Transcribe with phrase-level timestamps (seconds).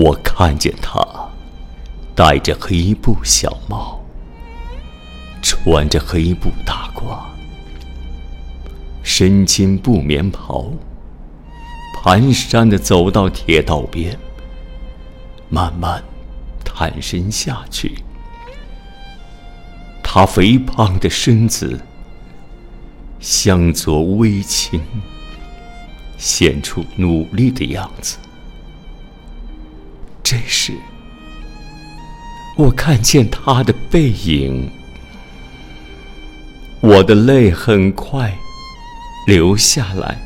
[0.00, 1.04] 我看见他
[2.14, 4.00] 戴着黑布小帽，
[5.42, 7.18] 穿着黑布大褂，
[9.02, 10.70] 身襟布棉袍，
[12.00, 14.16] 蹒跚的走到铁道边，
[15.48, 16.00] 慢慢
[16.64, 17.98] 探身下去。
[20.00, 21.76] 他肥胖的身子
[23.18, 24.80] 向左微倾，
[26.16, 28.16] 显出努力的样子。
[30.30, 30.74] 这时，
[32.54, 34.70] 我看见他的背影，
[36.82, 38.36] 我的泪很快
[39.26, 40.20] 流下来。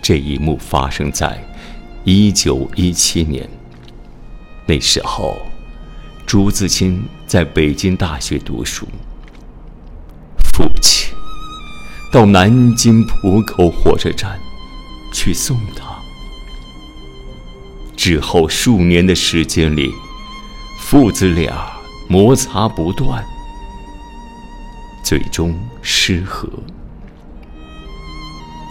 [0.00, 1.38] 这一幕发生在
[2.04, 3.46] 一九一七年，
[4.64, 5.36] 那时候，
[6.26, 8.88] 朱自清在北京大学读书，
[10.38, 11.14] 父亲
[12.10, 14.40] 到南京浦口火车站
[15.12, 15.87] 去送他。
[18.08, 19.92] 之后数年的时间里，
[20.78, 21.70] 父子俩
[22.08, 23.22] 摩擦不断，
[25.04, 26.48] 最终失和。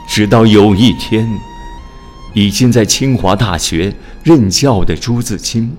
[0.07, 1.29] 直到有一天，
[2.33, 3.93] 已经在清华大学
[4.23, 5.71] 任教的朱自清，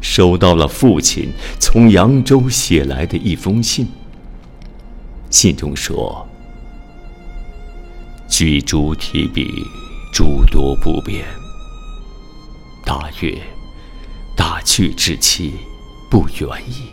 [0.00, 3.86] 收到了父亲从扬州写来的一封信。
[5.30, 6.26] 信中说
[8.26, 9.64] ：“举箸提笔，
[10.12, 11.24] 诸多不便。”
[12.84, 13.40] 大约
[14.36, 15.54] 大去之期
[16.10, 16.88] 不远矣。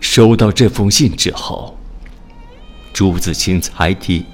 [0.00, 1.78] 收到这封信之后，
[2.92, 4.24] 朱自清才提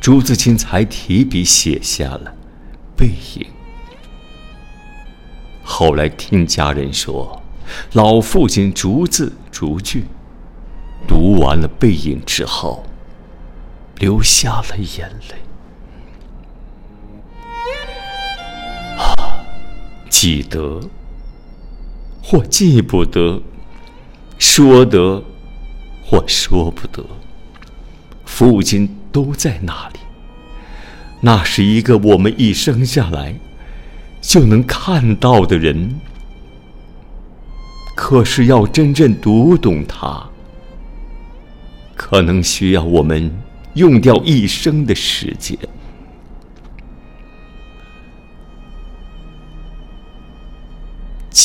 [0.00, 2.34] 朱自清才提笔写下了
[2.98, 3.44] 《背影》。
[5.62, 7.42] 后来听家人说，
[7.92, 10.04] 老父亲逐字逐句
[11.06, 12.84] 读完了《背影》之后，
[13.96, 15.36] 流下了眼泪。
[20.22, 20.80] 记得，
[22.22, 23.42] 或记不得；
[24.38, 25.20] 说得，
[26.04, 27.04] 或说不得。
[28.24, 29.98] 父亲都在那里。
[31.22, 33.34] 那是一个我们一生下来
[34.20, 35.92] 就能看到的人。
[37.96, 40.24] 可是要真正读懂他，
[41.96, 43.28] 可能需要我们
[43.74, 45.58] 用掉一生的时间。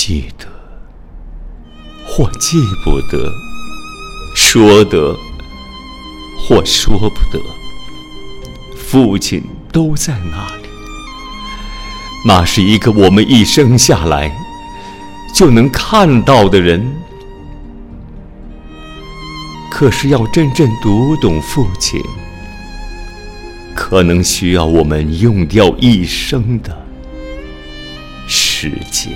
[0.08, 0.46] 记得，
[2.06, 3.30] 或记不得；
[4.34, 5.14] 说得，
[6.40, 7.44] 或说不得。
[8.74, 10.70] 父亲都在那里。
[12.26, 14.34] 那是一个我们一生下来
[15.36, 16.90] 就能看到的人。
[19.70, 22.02] 可是要真正读懂父亲，
[23.76, 26.86] 可能需要我们用掉一生的
[28.26, 29.12] 时间。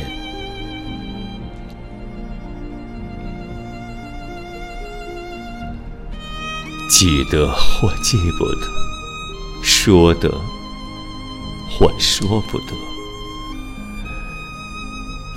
[6.91, 8.67] 记得或记不得，
[9.63, 10.29] 说得
[11.69, 12.75] 或说不得，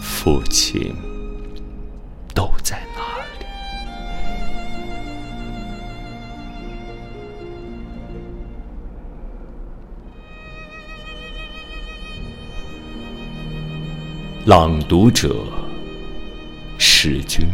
[0.02, 0.92] 父亲
[2.34, 3.02] 都在哪
[3.38, 3.46] 里。
[14.44, 15.36] 朗读者，
[16.78, 17.46] 史君。